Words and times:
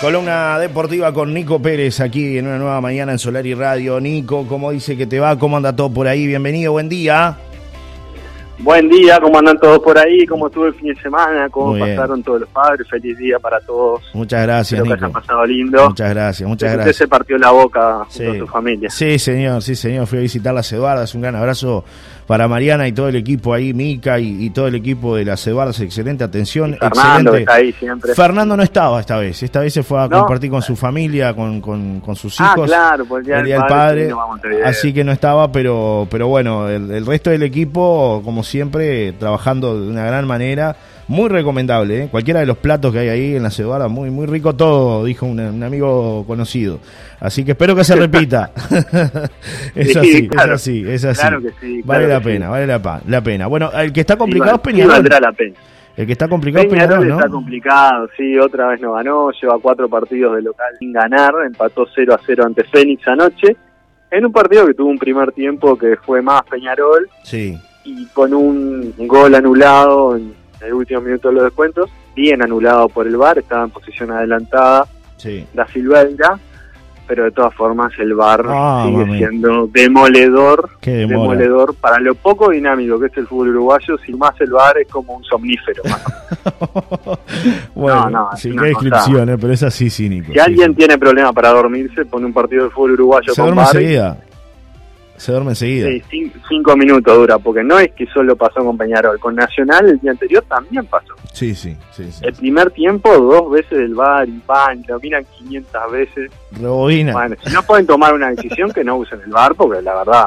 Columna 0.00 0.58
deportiva 0.58 1.10
con 1.12 1.32
Nico 1.32 1.60
Pérez 1.60 2.00
aquí 2.00 2.36
en 2.36 2.46
una 2.46 2.58
nueva 2.58 2.80
mañana 2.82 3.12
en 3.12 3.18
Solar 3.18 3.46
y 3.46 3.54
Radio. 3.54 3.98
Nico, 3.98 4.46
¿cómo 4.46 4.70
dice 4.70 4.94
que 4.94 5.06
te 5.06 5.18
va? 5.18 5.38
¿Cómo 5.38 5.56
anda 5.56 5.74
todo 5.74 5.90
por 5.90 6.06
ahí? 6.06 6.26
Bienvenido, 6.26 6.72
buen 6.72 6.90
día. 6.90 7.38
Buen 8.58 8.88
día, 8.90 9.18
¿cómo 9.20 9.38
andan 9.38 9.58
todos 9.58 9.78
por 9.80 9.98
ahí? 9.98 10.26
¿Cómo 10.26 10.46
estuvo 10.48 10.66
el 10.66 10.74
fin 10.74 10.88
de 10.94 11.00
semana? 11.00 11.48
¿Cómo 11.50 11.78
pasaron 11.78 12.22
todos 12.22 12.40
los 12.40 12.48
padres? 12.50 12.86
Feliz 12.88 13.16
día 13.16 13.38
para 13.38 13.58
todos. 13.60 14.02
Muchas 14.12 14.42
gracias, 14.42 14.80
Espero 14.80 14.96
que 14.96 15.04
hayan 15.04 15.12
pasado 15.12 15.46
lindo. 15.46 15.88
Muchas 15.88 16.10
gracias, 16.10 16.48
muchas 16.48 16.68
Usted 16.68 16.76
gracias. 16.76 16.96
se 16.96 17.08
partió 17.08 17.38
la 17.38 17.50
boca 17.50 18.06
sí. 18.10 18.24
con 18.24 18.38
su 18.38 18.46
familia. 18.46 18.90
Sí, 18.90 19.18
señor, 19.18 19.62
sí, 19.62 19.74
señor. 19.74 20.06
Fui 20.06 20.18
a 20.18 20.22
visitar 20.22 20.54
las 20.54 20.70
Eduardas. 20.72 21.14
Un 21.14 21.22
gran 21.22 21.36
abrazo 21.36 21.84
para 22.26 22.48
Mariana 22.48 22.88
y 22.88 22.92
todo 22.92 23.08
el 23.08 23.16
equipo 23.16 23.54
ahí, 23.54 23.72
Mica 23.72 24.18
y, 24.18 24.44
y 24.46 24.50
todo 24.50 24.66
el 24.66 24.74
equipo 24.74 25.14
de 25.16 25.24
las 25.24 25.46
Eduardas. 25.46 25.78
Excelente 25.80 26.24
atención. 26.24 26.74
Y 26.74 26.76
Fernando 26.78 27.30
excelente. 27.36 27.38
está 27.40 27.54
ahí 27.54 27.72
siempre. 27.72 28.14
Fernando 28.14 28.56
no 28.56 28.62
estaba 28.62 28.98
esta 29.00 29.16
vez. 29.18 29.42
Esta 29.42 29.60
vez 29.60 29.72
se 29.72 29.82
fue 29.82 30.00
a 30.02 30.08
¿No? 30.08 30.18
compartir 30.18 30.50
con 30.50 30.62
su 30.62 30.74
familia, 30.76 31.34
con, 31.34 31.60
con, 31.60 32.00
con 32.00 32.16
sus 32.16 32.40
Ah, 32.40 32.52
hijos. 32.54 32.66
claro, 32.66 33.04
por 33.04 33.20
el 33.20 33.26
día, 33.26 33.38
el 33.40 33.46
del 33.46 33.60
padre. 33.68 34.10
así 34.64 34.92
que 34.92 35.04
no 35.04 35.12
estaba, 35.12 35.52
pero, 35.52 36.08
pero 36.10 36.28
bueno, 36.28 36.68
el, 36.68 36.90
el 36.90 37.06
resto 37.06 37.30
del 37.30 37.42
equipo, 37.44 38.20
como 38.24 38.42
siempre, 38.42 39.12
trabajando 39.12 39.80
de 39.80 39.88
una 39.88 40.04
gran 40.04 40.26
manera, 40.26 40.76
muy 41.08 41.28
recomendable, 41.28 42.02
¿eh? 42.04 42.08
cualquiera 42.10 42.40
de 42.40 42.46
los 42.46 42.56
platos 42.58 42.92
que 42.92 42.98
hay 42.98 43.08
ahí 43.08 43.36
en 43.36 43.42
la 43.44 43.50
cebada, 43.50 43.88
muy, 43.88 44.10
muy 44.10 44.26
rico 44.26 44.54
todo, 44.56 45.04
dijo 45.04 45.24
un, 45.26 45.38
un 45.38 45.62
amigo 45.62 46.24
conocido, 46.26 46.80
así 47.20 47.44
que 47.44 47.52
espero 47.52 47.76
que 47.76 47.84
se 47.84 47.94
repita, 47.96 48.50
es 49.74 49.92
Sí, 49.92 49.98
así, 49.98 50.28
claro. 50.28 50.54
es 50.54 50.60
así, 50.62 50.84
es 50.88 51.04
así, 51.04 51.20
Claro 51.20 51.40
que 51.42 51.50
sí, 51.60 51.82
vale 51.84 52.04
claro 52.06 52.08
la 52.08 52.18
que 52.20 52.24
pena, 52.24 52.48
vale 52.48 52.66
la, 52.66 52.82
pa- 52.82 53.00
la 53.06 53.20
pena, 53.20 53.46
bueno, 53.46 53.70
el 53.72 53.92
que 53.92 54.00
está 54.00 54.16
complicado 54.16 54.56
es 54.56 54.60
Peñarol, 54.62 54.92
valdrá 54.92 55.20
la 55.20 55.32
pena. 55.32 55.54
el 55.96 56.06
que 56.06 56.12
está 56.12 56.28
complicado 56.28 56.64
es 56.64 56.70
Peñarol 56.70 56.88
Peñarol, 56.98 57.08
¿no? 57.08 57.16
está 57.18 57.28
complicado, 57.30 58.08
sí, 58.16 58.38
otra 58.38 58.68
vez 58.68 58.80
no 58.80 58.92
ganó, 58.94 59.30
lleva 59.30 59.58
cuatro 59.60 59.88
partidos 59.88 60.34
de 60.36 60.42
local 60.42 60.72
sin 60.78 60.92
ganar, 60.92 61.32
empató 61.46 61.86
0 61.94 62.14
a 62.14 62.20
0 62.26 62.44
ante 62.46 62.64
Fénix 62.64 63.06
anoche, 63.06 63.56
en 64.10 64.24
un 64.26 64.32
partido 64.32 64.66
que 64.66 64.74
tuvo 64.74 64.88
un 64.88 64.98
primer 64.98 65.32
tiempo 65.32 65.76
que 65.78 65.96
fue 66.04 66.20
más 66.22 66.42
Peñarol. 66.50 67.08
Sí, 67.22 67.56
y 67.84 68.06
con 68.06 68.34
un 68.34 68.92
gol 68.98 69.34
anulado 69.34 70.16
en 70.16 70.32
el 70.66 70.74
último 70.74 71.00
minuto 71.00 71.28
de 71.28 71.34
los 71.34 71.44
descuentos, 71.44 71.90
bien 72.14 72.42
anulado 72.42 72.88
por 72.88 73.06
el 73.06 73.16
VAR, 73.16 73.38
estaba 73.38 73.64
en 73.64 73.70
posición 73.70 74.10
adelantada 74.10 74.86
sí, 75.16 75.46
da 75.54 75.66
Silveira, 75.68 76.38
pero 77.06 77.24
de 77.24 77.30
todas 77.30 77.54
formas 77.54 77.92
el 77.98 78.14
VAR 78.14 78.44
Ah, 78.48 78.84
sigue 78.86 79.04
mami. 79.06 79.18
siendo 79.18 79.66
demoledor, 79.68 80.70
demoledor 80.82 81.74
para 81.76 82.00
lo 82.00 82.14
poco 82.16 82.50
dinámico 82.50 82.98
que 82.98 83.06
es 83.06 83.16
el 83.16 83.26
fútbol 83.28 83.50
uruguayo, 83.50 83.96
sin 84.04 84.18
más 84.18 84.38
el 84.40 84.50
VAR 84.50 84.78
es 84.78 84.88
como 84.88 85.14
un 85.14 85.22
somnífero. 85.24 85.82
bueno, 87.74 88.10
No, 88.10 88.10
no, 88.10 88.30
una 88.52 88.62
qué 88.62 88.68
descripción, 88.68 89.28
¿eh? 89.30 89.38
pero 89.38 89.52
es 89.52 89.62
así 89.62 89.88
cínico. 89.90 90.26
Si 90.28 90.32
sí, 90.34 90.38
alguien 90.40 90.70
sí. 90.72 90.76
tiene 90.78 90.98
problema 90.98 91.32
para 91.32 91.50
dormirse, 91.50 92.04
pone 92.06 92.26
un 92.26 92.32
partido 92.32 92.64
de 92.64 92.70
fútbol 92.70 92.92
uruguayo 92.92 93.32
Se 93.34 93.40
con 93.42 93.54
VAR. 93.54 94.16
Se 95.18 95.32
duerme 95.32 95.50
enseguida. 95.52 95.88
Sí, 95.88 96.02
cin- 96.10 96.32
cinco 96.48 96.76
minutos 96.76 97.16
dura, 97.16 97.38
porque 97.38 97.62
no 97.62 97.78
es 97.78 97.90
que 97.92 98.06
solo 98.06 98.36
pasó 98.36 98.64
con 98.64 98.76
Peñarol, 98.76 99.18
con 99.18 99.34
Nacional 99.34 99.88
el 99.88 99.98
día 100.00 100.10
anterior 100.12 100.44
también 100.48 100.84
pasó. 100.86 101.14
Sí, 101.32 101.54
sí, 101.54 101.76
sí. 101.92 102.10
sí. 102.10 102.20
El 102.24 102.32
primer 102.34 102.70
tiempo, 102.70 103.10
dos 103.16 103.50
veces 103.50 103.78
del 103.78 103.94
VAR 103.94 104.28
y 104.28 104.40
van, 104.46 104.82
lo 104.88 104.98
miran 105.00 105.24
500 105.38 105.92
veces. 105.92 106.30
Rebobina. 106.52 107.12
Bueno, 107.12 107.36
si 107.44 107.52
no 107.52 107.62
pueden 107.62 107.86
tomar 107.86 108.14
una 108.14 108.30
decisión, 108.30 108.70
que 108.72 108.82
no 108.84 108.96
usen 108.96 109.20
el 109.24 109.30
VAR, 109.30 109.54
porque 109.54 109.82
la 109.82 109.94
verdad 109.96 110.26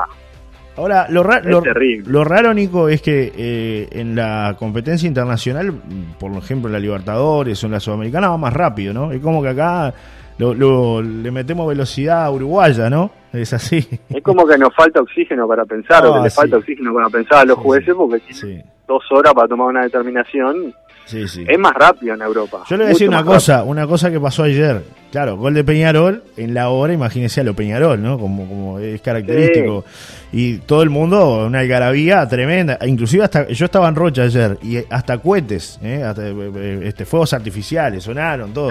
Ahora, 0.77 1.07
lo, 1.09 1.23
ra- 1.23 1.41
lo, 1.41 1.61
lo 2.05 2.23
raro, 2.23 2.53
Nico, 2.53 2.87
es 2.87 3.01
que 3.01 3.33
eh, 3.35 3.87
en 3.91 4.15
la 4.15 4.55
competencia 4.57 5.07
internacional, 5.07 5.73
por 6.17 6.31
ejemplo, 6.37 6.69
en 6.69 6.73
la 6.73 6.79
Libertadores 6.79 7.61
o 7.61 7.65
en 7.65 7.73
la 7.73 7.81
Sudamericana, 7.81 8.29
va 8.29 8.37
más 8.37 8.53
rápido, 8.53 8.93
¿no? 8.93 9.11
Es 9.11 9.19
como 9.21 9.41
que 9.41 9.49
acá 9.49 9.93
lo, 10.39 10.53
lo- 10.55 11.01
le 11.01 11.29
metemos 11.31 11.67
velocidad 11.67 12.23
a 12.25 12.31
uruguaya, 12.31 12.89
¿no? 12.89 13.11
Es 13.31 13.53
así. 13.53 13.87
Es 14.09 14.23
como 14.23 14.47
que 14.47 14.57
nos 14.57 14.73
falta 14.75 15.01
oxígeno 15.01 15.47
para 15.47 15.65
pensar, 15.65 16.03
o 16.05 16.13
Ah, 16.13 16.17
que 16.17 16.23
le 16.23 16.29
sí. 16.31 16.35
falta 16.37 16.57
oxígeno 16.57 16.93
para 16.93 17.09
pensar 17.09 17.39
a 17.39 17.45
los 17.45 17.57
Sí, 17.57 17.63
jueces, 17.63 17.93
porque 17.95 18.19
tienen 18.19 18.35
Sí, 18.63 18.69
dos 18.87 19.03
horas 19.11 19.33
para 19.35 19.47
tomar 19.47 19.67
una 19.67 19.83
determinación. 19.83 20.73
Sí, 21.05 21.27
sí. 21.27 21.45
Es 21.47 21.59
más 21.59 21.73
rápido 21.73 22.13
en 22.13 22.21
Europa. 22.21 22.63
Yo 22.69 22.77
le 22.77 22.83
voy 22.83 22.91
a 22.91 22.93
decir 22.93 23.07
una 23.09 23.23
cosa, 23.23 23.63
una 23.63 23.87
cosa 23.87 24.11
que 24.11 24.19
pasó 24.19 24.43
ayer. 24.43 24.81
Claro, 25.11 25.37
gol 25.37 25.55
de 25.55 25.63
Peñarol, 25.63 26.23
en 26.37 26.53
la 26.53 26.69
hora, 26.69 26.93
imagínese 26.93 27.41
a 27.41 27.43
lo 27.43 27.55
Peñarol, 27.55 27.99
¿no? 27.99 28.19
Como, 28.19 28.47
como 28.47 28.77
es 28.77 29.01
característico. 29.01 29.83
Y 30.31 30.57
todo 30.59 30.83
el 30.83 30.91
mundo, 30.91 31.47
una 31.47 31.61
algarabía 31.61 32.27
tremenda. 32.27 32.77
Inclusive 32.85 33.23
hasta, 33.23 33.47
yo 33.47 33.65
estaba 33.65 33.87
en 33.89 33.95
Rocha 33.95 34.21
ayer, 34.21 34.59
y 34.61 34.77
hasta 34.87 35.17
cohetes, 35.17 35.79
¿eh? 35.81 36.03
Hasta, 36.03 36.27
eh, 36.27 36.35
eh, 36.55 36.79
este, 36.83 37.05
fuegos 37.05 37.33
artificiales, 37.33 38.03
sonaron, 38.03 38.53
todo. 38.53 38.69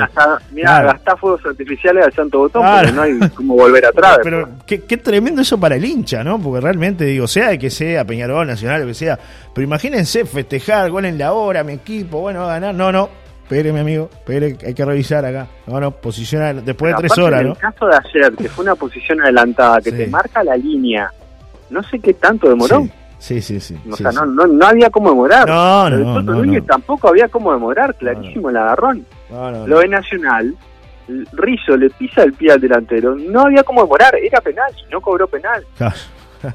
Mirá, 0.53 0.69
Claro. 0.69 0.89
gastá 0.93 1.17
fuegos 1.17 1.45
artificiales 1.45 2.05
al 2.07 2.12
santo 2.12 2.39
botón, 2.39 2.62
Claro. 2.62 2.78
porque 2.89 2.93
no 2.95 3.03
hay 3.03 3.31
como 3.31 3.55
volver 3.57 3.87
atrás. 3.87 4.21
Pero 4.23 4.49
qué 4.65 4.78
tremendo 4.97 5.43
eso 5.43 5.59
para 5.59 5.75
el 5.75 5.84
hincha, 5.84 6.23
¿no? 6.23 6.41
Porque 6.41 6.61
realmente, 6.61 7.05
digo, 7.05 7.27
sea 7.27 7.49
de 7.49 7.59
que 7.59 7.69
sea 7.71 8.05
Peñarol, 8.05 8.47
Nacional, 8.47 8.83
lo 8.83 8.87
que 8.87 8.95
sea, 8.95 9.19
pero 9.53 9.67
imagínense 9.67 10.25
festejar, 10.25 10.89
gol 10.93 11.05
en 11.05 11.19
la 11.19 11.33
hora, 11.33 11.65
mi 11.65 11.73
equipo, 11.73 12.08
bueno, 12.11 12.41
va 12.41 12.47
a 12.47 12.61
ganar. 12.61 12.75
No, 12.75 12.91
no, 12.93 13.09
espere, 13.43 13.73
mi 13.73 13.81
amigo, 13.81 14.09
espere, 14.13 14.57
hay 14.67 14.75
que 14.75 14.85
revisar 14.85 15.25
acá. 15.25 15.47
No, 15.67 15.81
no, 15.81 15.91
posicionar 15.91 16.57
después 16.63 16.91
de 16.93 16.97
Pero 16.97 17.09
tres 17.09 17.19
horas, 17.19 17.41
en 17.41 17.47
¿no? 17.49 17.53
el 17.55 17.59
caso 17.59 17.87
de 17.87 17.97
ayer, 17.97 18.33
que 18.37 18.49
fue 18.49 18.65
una 18.65 18.75
posición 18.75 19.21
adelantada, 19.21 19.81
que 19.81 19.91
Sí. 19.91 19.97
te 19.97 20.07
marca 20.09 20.43
la 20.45 20.57
línea, 20.57 21.11
no 21.71 21.83
sé 21.83 21.99
qué 21.99 22.15
tanto 22.15 22.49
demoró. 22.49 22.87
Sí, 23.19 23.43
sí, 23.43 23.59
sí. 23.59 23.77
O 23.91 23.97
sí, 23.97 24.03
sea, 24.05 24.13
sí. 24.13 24.17
no, 24.19 24.27
no, 24.27 24.47
no 24.47 24.67
había 24.67 24.91
cómo 24.91 25.11
demorar. 25.11 25.49
No, 25.49 25.91
no, 25.91 26.15
Toto 26.21 26.33
no, 26.35 26.45
no. 26.45 26.63
tampoco 26.65 27.09
había 27.09 27.29
cómo 27.29 27.53
demorar, 27.53 27.95
clarísimo 27.97 28.49
el 28.51 28.57
agarrón. 28.57 29.05
Lo 29.67 29.81
de 29.81 29.89
Nacional, 29.89 30.55
Rizzo 31.33 31.77
le 31.77 31.91
pisa 31.91 32.23
el 32.23 32.35
pie 32.35 32.53
al 32.53 32.61
delantero, 32.61 33.15
no 33.17 33.43
había 33.43 33.63
cómo 33.65 33.83
demorar, 33.83 34.15
era 34.15 34.41
penal, 34.41 34.71
no 34.91 35.01
cobró 35.01 35.27
penal. 35.27 35.65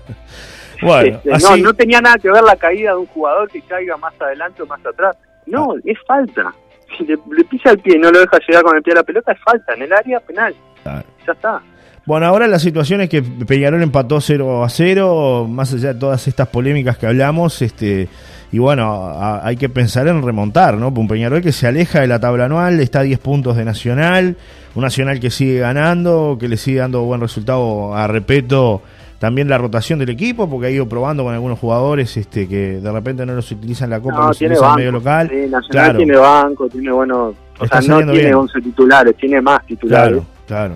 Bueno, 0.82 1.18
Este, 1.18 1.34
así, 1.34 1.62
no, 1.62 1.68
no 1.70 1.74
tenía 1.74 2.02
nada 2.02 2.18
que 2.18 2.30
ver 2.30 2.44
la 2.44 2.56
caída 2.58 2.92
de 2.92 2.98
un 2.98 3.06
jugador 3.06 3.50
que 3.50 3.62
caiga 3.62 3.96
más 3.98 4.14
adelante 4.20 4.62
o 4.64 4.66
más 4.66 4.86
atrás. 4.86 5.16
No, 5.48 5.76
es 5.84 5.98
falta. 6.08 6.54
Si 6.98 7.06
le, 7.06 7.18
le 7.36 7.44
pisa 7.46 7.72
el 7.72 7.80
pie 7.80 7.96
y 7.96 8.00
no 8.00 8.12
lo 8.12 8.20
deja 8.20 8.38
llegar 8.48 8.64
con 8.64 8.76
el 8.78 8.84
pie 8.84 8.94
a 8.94 8.98
la 8.98 9.04
pelota, 9.04 9.32
es 9.32 9.40
falta. 9.44 9.74
En 9.74 9.82
el 9.84 9.94
área 9.94 10.20
penal. 10.20 10.54
Claro. 10.84 11.06
Ya 11.26 11.34
está. 11.34 11.62
Bueno, 12.06 12.26
ahora 12.26 12.48
la 12.48 12.60
situación 12.60 13.00
es 13.00 13.10
que 13.10 13.22
Peñarol 13.22 13.82
empató 13.82 14.20
0 14.20 14.64
a 14.66 14.70
0, 14.70 15.48
más 15.50 15.74
allá 15.74 15.94
de 15.94 16.00
todas 16.00 16.28
estas 16.28 16.50
polémicas 16.50 16.98
que 16.98 17.08
hablamos, 17.08 17.62
este 17.62 18.10
y 18.52 18.60
bueno, 18.60 18.94
a- 18.94 19.48
hay 19.48 19.56
que 19.56 19.70
pensar 19.70 20.08
en 20.10 20.22
remontar, 20.22 20.76
¿no? 20.78 20.90
Un 20.90 21.08
Peñarol 21.08 21.42
que 21.42 21.54
se 21.54 21.66
aleja 21.66 22.02
de 22.02 22.08
la 22.08 22.20
tabla 22.20 22.46
anual, 22.46 22.82
está 22.82 23.00
a 23.00 23.04
10 23.04 23.20
puntos 23.20 23.56
de 23.56 23.64
Nacional, 23.64 24.36
un 24.76 24.82
Nacional 24.84 25.22
que 25.22 25.30
sigue 25.32 25.60
ganando, 25.60 26.36
que 26.38 26.50
le 26.50 26.58
sigue 26.58 26.80
dando 26.80 27.04
buen 27.04 27.22
resultado 27.22 27.96
a 27.96 28.06
Repeto, 28.06 28.82
también 29.24 29.48
la 29.48 29.58
rotación 29.58 30.00
del 30.00 30.10
equipo, 30.10 30.50
porque 30.50 30.68
ha 30.68 30.70
ido 30.70 30.86
probando 30.86 31.24
con 31.24 31.34
algunos 31.34 31.58
jugadores 31.58 32.18
este 32.18 32.46
que 32.46 32.82
de 32.82 32.92
repente 32.92 33.26
no 33.26 33.34
los 33.36 33.50
utiliza 33.54 33.86
en 33.86 33.92
la 33.92 34.02
Copa, 34.02 34.16
No, 34.18 34.28
los 34.28 34.38
tiene 34.38 34.56
utiliza 34.56 34.70
en 34.72 34.76
medio 34.76 34.92
local. 34.92 35.30
Sí, 35.30 35.36
Nacional 35.50 35.70
Claro. 35.70 35.98
tiene 35.98 36.18
banco, 36.18 36.68
tiene 36.68 36.92
bueno. 36.92 37.34
O 37.58 37.66
sea, 37.66 37.80
no 37.80 37.98
tiene 38.00 38.12
bien. 38.12 38.34
11 38.36 38.60
titulares, 38.62 39.16
tiene 39.16 39.42
más 39.42 39.66
titulares. 39.66 40.22
Claro, 40.46 40.74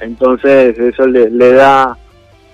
Entonces, 0.00 0.78
eso 0.78 1.08
le, 1.08 1.28
le 1.28 1.52
da 1.54 1.96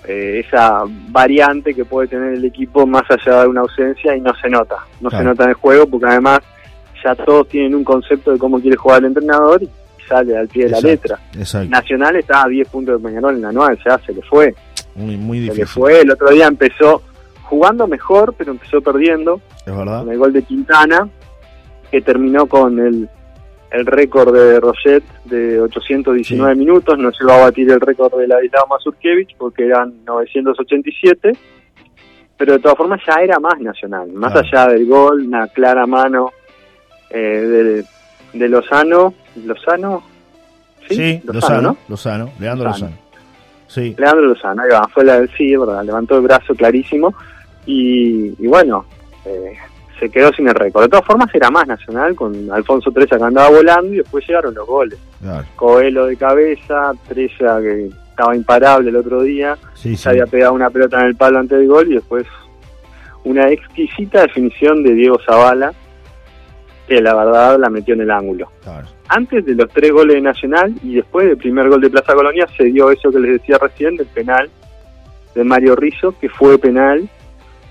eh, 0.07 0.41
esa 0.43 0.81
variante 1.09 1.75
que 1.75 1.85
puede 1.85 2.07
tener 2.07 2.33
el 2.33 2.45
equipo 2.45 2.87
más 2.87 3.03
allá 3.07 3.41
de 3.43 3.47
una 3.47 3.61
ausencia 3.61 4.15
y 4.17 4.21
no 4.21 4.33
se 4.41 4.49
nota. 4.49 4.77
No 4.99 5.09
Claro. 5.09 5.23
se 5.25 5.29
nota 5.29 5.43
en 5.43 5.49
el 5.49 5.55
juego 5.57 5.85
porque 5.85 6.07
además 6.07 6.39
ya 7.03 7.13
todos 7.13 7.47
tienen 7.49 7.75
un 7.75 7.83
concepto 7.83 8.31
de 8.31 8.39
cómo 8.39 8.59
quiere 8.59 8.77
jugar 8.77 8.97
el 9.01 9.05
entrenador 9.05 9.61
y 9.61 9.69
sale 10.09 10.35
al 10.35 10.47
pie 10.47 10.65
de 10.65 10.71
la 10.71 10.79
letra. 10.81 11.19
Exacto. 11.37 11.69
Nacional 11.69 12.15
está 12.15 12.43
a 12.45 12.47
10 12.47 12.67
puntos 12.69 12.99
de 12.99 13.07
Peñarol 13.07 13.35
en 13.35 13.41
la 13.43 13.49
anual, 13.49 13.77
ya 13.85 13.99
se 13.99 14.11
le 14.11 14.23
fue. 14.23 14.55
Muy, 14.95 15.17
muy 15.17 15.37
Se 15.39 15.43
difícil. 15.53 15.67
fue. 15.67 16.01
El 16.01 16.11
otro 16.11 16.29
día 16.29 16.47
empezó 16.47 17.01
jugando 17.43 17.87
mejor, 17.87 18.33
pero 18.37 18.51
empezó 18.51 18.81
perdiendo 18.81 19.39
Es 19.65 19.75
verdad. 19.75 19.99
con 19.99 20.11
el 20.11 20.17
gol 20.17 20.33
de 20.33 20.41
Quintana, 20.43 21.07
que 21.91 22.01
terminó 22.01 22.45
con 22.47 22.79
el, 22.79 23.07
el 23.71 23.85
récord 23.85 24.33
de 24.33 24.59
Roget 24.59 25.03
de 25.25 25.59
819 25.61 26.53
Sí. 26.53 26.59
minutos. 26.59 26.97
No 26.97 27.11
se 27.11 27.23
va 27.25 27.35
a 27.35 27.39
batir 27.41 27.69
el 27.71 27.79
récord 27.81 28.17
de 28.17 28.27
Ladislao 28.27 28.67
Mazurkiewicz 28.67 29.35
porque 29.37 29.65
eran 29.65 29.93
987. 30.05 31.33
Pero 32.37 32.53
de 32.53 32.59
todas 32.59 32.77
formas 32.77 32.99
ya 33.07 33.21
era 33.23 33.39
más 33.39 33.59
nacional. 33.61 34.11
Más 34.11 34.35
allá 34.35 34.67
del 34.67 34.85
gol, 34.87 35.21
una 35.27 35.47
clara 35.47 35.85
mano 35.85 36.31
eh, 37.09 37.17
de, 37.17 37.85
de 38.39 38.49
Lozano. 38.49 39.13
¿Lozano? 39.45 40.03
Sí, 40.89 41.21
Lozano, 41.23 41.33
Lozano, 41.33 41.61
¿no? 41.61 41.77
Lozano, 41.87 42.29
Leandro 42.39 42.67
Lozano. 42.67 42.87
Lozano. 42.91 43.04
Sí, 43.67 43.95
Leandro 43.97 44.25
Lozano, 44.27 44.61
ahí 44.63 44.69
va, 44.71 44.87
fue 44.93 45.03
la 45.03 45.19
del 45.19 45.29
sí, 45.37 45.55
¿verdad? 45.55 45.83
levantó 45.83 46.15
el 46.17 46.21
brazo 46.23 46.53
clarísimo 46.55 47.13
y, 47.65 48.33
y 48.43 48.47
bueno, 48.47 48.85
eh, 49.25 49.55
se 49.99 50.09
quedó 50.09 50.31
sin 50.33 50.47
el 50.47 50.53
récord. 50.55 50.83
De 50.83 50.89
todas 50.89 51.05
formas 51.05 51.33
era 51.33 51.49
más 51.49 51.65
nacional 51.67 52.15
con 52.15 52.51
Alfonso 52.51 52.91
Treza 52.91 53.17
que 53.17 53.23
andaba 53.23 53.49
volando 53.49 53.93
y 53.93 53.97
después 53.97 54.27
llegaron 54.27 54.53
los 54.53 54.67
goles. 54.67 54.99
claro. 55.21 55.45
Coelho 55.55 56.05
de 56.05 56.15
cabeza, 56.17 56.91
Treza 57.07 57.59
que 57.61 57.87
estaba 58.09 58.35
imparable 58.35 58.89
el 58.89 58.95
otro 58.97 59.21
día, 59.23 59.57
Sí, 59.73 59.89
sí. 59.89 59.97
se 59.97 60.09
había 60.09 60.25
pegado 60.25 60.53
una 60.53 60.69
pelota 60.69 60.99
en 61.01 61.07
el 61.07 61.15
palo 61.15 61.39
antes 61.39 61.57
del 61.57 61.67
gol 61.67 61.91
y 61.91 61.95
después 61.95 62.25
una 63.23 63.49
exquisita 63.49 64.21
definición 64.21 64.83
de 64.83 64.93
Diego 64.93 65.17
Zavala 65.25 65.73
que 66.87 67.01
la 67.01 67.15
verdad 67.15 67.57
la 67.59 67.69
metió 67.69 67.95
en 67.95 68.01
el 68.01 68.11
ángulo. 68.11 68.47
Antes 69.07 69.45
de 69.45 69.53
los 69.53 69.69
tres 69.69 69.91
goles 69.91 70.15
de 70.15 70.21
Nacional 70.21 70.73
y 70.83 70.95
después 70.95 71.27
del 71.27 71.37
primer 71.37 71.69
gol 71.69 71.81
de 71.81 71.89
Plaza 71.89 72.13
Colonia 72.13 72.47
se 72.57 72.65
dio 72.65 72.89
eso 72.89 73.11
que 73.11 73.19
les 73.19 73.39
decía 73.39 73.57
recién 73.59 73.95
del 73.95 74.07
penal 74.07 74.49
de 75.35 75.43
Mario 75.43 75.75
Rizzo, 75.75 76.15
que 76.19 76.29
fue 76.29 76.57
penal, 76.57 77.07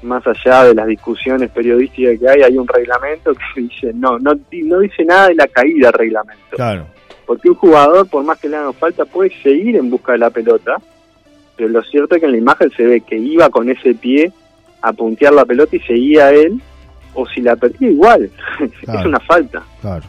más 0.03 0.23
allá 0.27 0.65
de 0.65 0.75
las 0.75 0.87
discusiones 0.87 1.51
periodísticas 1.51 2.19
que 2.21 2.29
hay, 2.29 2.43
hay 2.43 2.57
un 2.57 2.69
reglamento 2.69 3.33
que 3.33 3.63
dice, 3.63 3.93
no, 3.95 4.19
no, 4.19 4.33
no 4.35 4.81
dice 4.81 5.05
nada 5.05 5.29
de 5.29 5.35
la 5.35 5.49
caída 5.49 5.89
del 5.89 5.95
reglamento. 5.95 6.57
Claro. 6.57 6.87
Porque 7.27 7.49
un 7.49 7.57
jugador, 7.57 8.07
por 8.09 8.23
más 8.23 8.39
que 8.39 8.49
le 8.49 8.57
haga 8.57 8.73
falta, 8.75 9.05
puede 9.07 9.31
seguir 9.43 9.77
en 9.77 9.91
busca 9.91 10.13
de 10.13 10.19
la 10.19 10.31
pelota, 10.31 10.77
pero 11.57 11.71
lo 11.71 11.83
cierto 11.83 12.15
es 12.15 12.21
que 12.21 12.27
en 12.27 12.33
la 12.33 12.39
imagen 12.39 12.71
se 12.77 12.85
ve 12.85 13.01
que 13.01 13.17
iba 13.17 13.49
con 13.49 13.71
ese 13.71 13.95
pie 13.95 14.31
a 14.83 14.93
puntear 14.93 15.33
la 15.33 15.47
pelota 15.47 15.75
y 15.75 15.81
seguía 15.81 16.31
él, 16.31 16.61
o 17.15 17.27
si 17.27 17.41
la 17.41 17.57
perdía 17.57 17.91
igual, 17.91 18.31
es 18.61 19.07
una 19.07 19.21
falta. 19.21 19.63
Claro. 19.81 20.05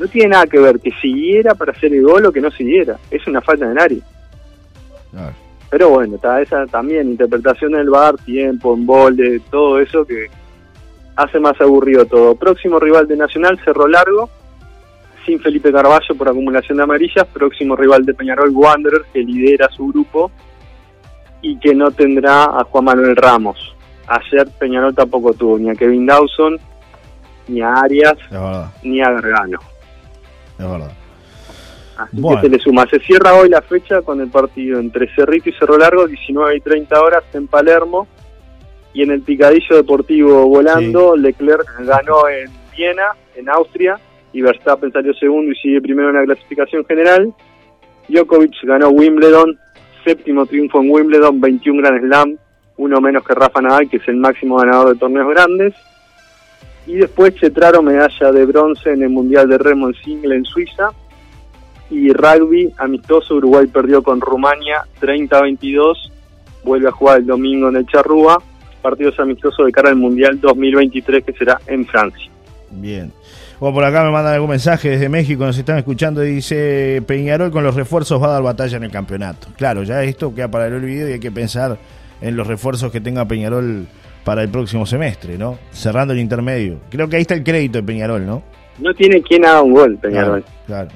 No 0.00 0.08
tiene 0.08 0.30
nada 0.30 0.46
que 0.46 0.58
ver 0.58 0.80
que 0.80 0.90
siguiera 0.92 1.54
para 1.54 1.72
hacer 1.72 1.92
el 1.92 2.02
gol 2.02 2.24
o 2.24 2.32
que 2.32 2.40
no 2.40 2.50
siguiera, 2.50 2.96
es 3.10 3.26
una 3.26 3.42
falta 3.42 3.66
en 3.66 3.72
el 3.72 3.78
área. 3.78 3.98
Claro. 5.10 5.34
Pero 5.68 5.90
bueno, 5.90 6.16
está 6.16 6.40
esa 6.40 6.66
también 6.66 7.10
interpretación 7.10 7.72
del 7.72 7.90
bar, 7.90 8.16
tiempo, 8.16 8.74
en 8.74 9.16
de 9.16 9.40
todo 9.50 9.78
eso 9.78 10.06
que 10.06 10.28
hace 11.16 11.38
más 11.38 11.60
aburrido 11.60 12.06
todo. 12.06 12.34
Próximo 12.34 12.80
rival 12.80 13.06
de 13.08 13.16
Nacional, 13.16 13.60
Cerro 13.62 13.86
Largo, 13.86 14.30
sin 15.26 15.38
Felipe 15.38 15.70
Carballo 15.70 16.14
por 16.16 16.30
acumulación 16.30 16.78
de 16.78 16.84
amarillas. 16.84 17.26
Próximo 17.26 17.76
rival 17.76 18.06
de 18.06 18.14
Peñarol, 18.14 18.50
Wanderers, 18.54 19.04
que 19.12 19.20
lidera 19.20 19.68
su 19.68 19.88
grupo 19.88 20.30
y 21.42 21.58
que 21.58 21.74
no 21.74 21.90
tendrá 21.90 22.44
a 22.44 22.64
Juan 22.64 22.86
Manuel 22.86 23.16
Ramos. 23.16 23.76
Ayer 24.06 24.48
Peñarol 24.58 24.94
tampoco 24.94 25.34
tuvo 25.34 25.58
ni 25.58 25.68
a 25.68 25.74
Kevin 25.74 26.06
Dawson, 26.06 26.58
ni 27.48 27.60
a 27.60 27.74
Arias, 27.74 28.16
ni 28.82 29.02
a 29.02 29.10
Gargano. 29.10 29.58
Es 30.60 30.70
verdad. 30.70 30.92
Así 31.96 32.16
que 32.16 32.40
se 32.40 32.48
le 32.48 32.58
suma. 32.58 32.86
Se 32.88 32.98
cierra 33.00 33.34
hoy 33.34 33.48
la 33.48 33.62
fecha 33.62 34.02
con 34.02 34.20
el 34.20 34.28
partido 34.28 34.78
entre 34.78 35.12
Cerrito 35.14 35.50
y 35.50 35.52
Cerro 35.52 35.76
Largo, 35.76 36.06
19 36.06 36.56
y 36.56 36.60
30 36.60 37.00
horas 37.00 37.24
en 37.34 37.46
Palermo. 37.46 38.06
Y 38.92 39.02
en 39.02 39.10
el 39.10 39.22
picadillo 39.22 39.76
deportivo 39.76 40.46
volando, 40.48 41.14
Leclerc 41.16 41.66
ganó 41.80 42.28
en 42.28 42.50
Viena, 42.76 43.12
en 43.36 43.48
Austria, 43.48 44.00
y 44.32 44.42
Verstappen 44.42 44.90
salió 44.92 45.14
segundo 45.14 45.52
y 45.52 45.56
sigue 45.56 45.80
primero 45.80 46.10
en 46.10 46.16
la 46.16 46.24
clasificación 46.24 46.84
general. 46.84 47.32
Djokovic 48.08 48.54
ganó 48.64 48.88
Wimbledon, 48.88 49.58
séptimo 50.04 50.46
triunfo 50.46 50.80
en 50.80 50.90
Wimbledon, 50.90 51.40
21 51.40 51.82
Grand 51.82 52.00
Slam, 52.00 52.38
uno 52.78 53.00
menos 53.00 53.24
que 53.24 53.34
Rafa 53.34 53.60
Nadal, 53.60 53.88
que 53.88 53.98
es 53.98 54.08
el 54.08 54.16
máximo 54.16 54.56
ganador 54.56 54.92
de 54.92 54.98
torneos 54.98 55.28
grandes. 55.28 55.74
Y 56.86 56.94
después 56.94 57.34
Chetraro 57.34 57.82
medalla 57.82 58.32
de 58.32 58.44
bronce 58.46 58.92
en 58.92 59.02
el 59.02 59.10
Mundial 59.10 59.48
de 59.48 59.58
Remo 59.58 59.88
en 59.88 59.94
Single 59.94 60.36
en 60.36 60.44
Suiza. 60.44 60.90
Y 61.90 62.12
rugby 62.12 62.72
amistoso, 62.78 63.34
Uruguay 63.34 63.66
perdió 63.66 64.02
con 64.02 64.20
Rumania 64.20 64.84
30-22, 65.00 66.10
vuelve 66.64 66.88
a 66.88 66.92
jugar 66.92 67.18
el 67.18 67.26
domingo 67.26 67.68
en 67.68 67.76
el 67.76 67.86
Charrúa, 67.86 68.40
partidos 68.80 69.18
amistosos 69.18 69.66
de 69.66 69.72
cara 69.72 69.90
al 69.90 69.96
Mundial 69.96 70.40
2023 70.40 71.24
que 71.24 71.32
será 71.32 71.60
en 71.66 71.84
Francia. 71.86 72.30
Bien. 72.70 73.12
Bueno, 73.58 73.74
por 73.74 73.84
acá 73.84 74.02
me 74.04 74.10
mandan 74.10 74.34
algún 74.34 74.50
mensaje 74.50 74.88
desde 74.88 75.08
México, 75.08 75.44
nos 75.44 75.58
están 75.58 75.76
escuchando 75.76 76.24
y 76.24 76.36
dice, 76.36 77.02
Peñarol 77.06 77.50
con 77.50 77.62
los 77.62 77.74
refuerzos 77.74 78.22
va 78.22 78.28
a 78.28 78.30
dar 78.30 78.42
batalla 78.42 78.78
en 78.78 78.84
el 78.84 78.90
campeonato. 78.90 79.48
Claro, 79.56 79.82
ya 79.82 80.02
esto 80.02 80.34
queda 80.34 80.50
para 80.50 80.68
el 80.68 80.74
olvido 80.74 81.08
y 81.08 81.12
hay 81.12 81.20
que 81.20 81.30
pensar 81.30 81.76
en 82.22 82.36
los 82.36 82.46
refuerzos 82.46 82.90
que 82.90 83.00
tenga 83.00 83.26
Peñarol 83.26 83.86
para 84.24 84.42
el 84.42 84.48
próximo 84.48 84.86
semestre, 84.86 85.38
¿no? 85.38 85.58
Cerrando 85.72 86.12
el 86.12 86.20
intermedio. 86.20 86.78
Creo 86.90 87.08
que 87.08 87.16
ahí 87.16 87.22
está 87.22 87.34
el 87.34 87.44
crédito 87.44 87.78
de 87.78 87.84
Peñarol, 87.84 88.26
¿no? 88.26 88.42
No 88.78 88.94
tiene 88.94 89.22
quien 89.22 89.44
haga 89.44 89.62
un 89.62 89.72
gol, 89.72 89.98
Peñarol. 89.98 90.44
Claro. 90.66 90.88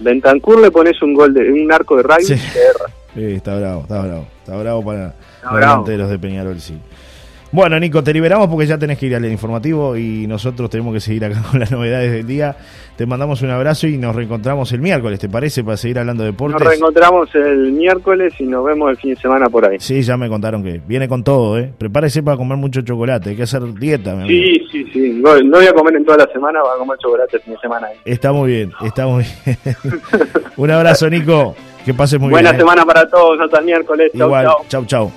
Bentancur 0.00 0.60
le 0.60 0.70
pones 0.70 1.00
un 1.02 1.14
gol 1.14 1.32
de 1.32 1.50
un 1.50 1.72
arco 1.72 1.96
de 1.96 2.02
rugby 2.02 2.24
sí. 2.24 2.36
sí, 2.36 3.24
está 3.24 3.56
bravo, 3.56 3.82
está 3.82 4.02
bravo. 4.02 4.26
Está 4.38 4.56
bravo 4.56 4.84
para 4.84 5.14
los 5.44 5.54
delanteros 5.54 6.10
de 6.10 6.18
Peñarol, 6.18 6.60
sí. 6.60 6.78
Bueno, 7.52 7.78
Nico, 7.78 8.02
te 8.02 8.14
liberamos 8.14 8.48
porque 8.48 8.64
ya 8.64 8.78
tenés 8.78 8.96
que 8.98 9.04
ir 9.04 9.14
al 9.14 9.26
informativo 9.26 9.94
y 9.94 10.26
nosotros 10.26 10.70
tenemos 10.70 10.94
que 10.94 11.00
seguir 11.00 11.26
acá 11.26 11.42
con 11.50 11.60
las 11.60 11.70
novedades 11.70 12.10
del 12.10 12.26
día. 12.26 12.56
Te 12.96 13.04
mandamos 13.04 13.42
un 13.42 13.50
abrazo 13.50 13.86
y 13.86 13.98
nos 13.98 14.16
reencontramos 14.16 14.72
el 14.72 14.80
miércoles, 14.80 15.20
¿te 15.20 15.28
parece? 15.28 15.62
Para 15.62 15.76
seguir 15.76 15.98
hablando 15.98 16.22
de 16.22 16.30
deportes. 16.30 16.58
Nos 16.58 16.66
reencontramos 16.66 17.34
el 17.34 17.72
miércoles 17.72 18.32
y 18.38 18.44
nos 18.44 18.64
vemos 18.64 18.90
el 18.90 18.96
fin 18.96 19.10
de 19.14 19.20
semana 19.20 19.50
por 19.50 19.68
ahí. 19.68 19.76
Sí, 19.80 20.00
ya 20.00 20.16
me 20.16 20.30
contaron 20.30 20.64
que 20.64 20.80
viene 20.86 21.06
con 21.08 21.22
todo, 21.22 21.58
¿eh? 21.58 21.70
Prepárese 21.76 22.22
para 22.22 22.38
comer 22.38 22.56
mucho 22.56 22.80
chocolate, 22.80 23.30
hay 23.30 23.36
que 23.36 23.42
hacer 23.42 23.62
dieta. 23.74 24.14
Mi 24.14 24.28
sí, 24.28 24.66
sí, 24.72 24.86
sí. 24.90 25.20
No, 25.22 25.32
voy 25.50 25.66
a 25.66 25.74
comer 25.74 25.96
en 25.96 26.06
toda 26.06 26.24
la 26.24 26.32
semana, 26.32 26.62
voy 26.62 26.70
a 26.74 26.78
comer 26.78 26.98
chocolate 26.98 27.36
el 27.36 27.42
fin 27.42 27.52
de 27.52 27.60
semana. 27.60 27.88
Está 28.06 28.32
muy 28.32 28.50
bien, 28.50 28.72
está 28.82 29.06
muy 29.06 29.24
bien. 29.44 29.58
un 30.56 30.70
abrazo, 30.70 31.10
Nico. 31.10 31.54
Que 31.84 31.92
pases 31.92 32.18
muy 32.18 32.30
Buena 32.30 32.52
bien. 32.52 32.64
Buena 32.64 32.80
¿eh? 32.80 32.84
semana 32.84 32.86
para 32.86 33.10
todos, 33.10 33.38
hasta 33.40 33.58
el 33.58 33.64
miércoles. 33.66 34.10
Igual, 34.14 34.46
chau, 34.68 34.86
chau. 34.86 35.12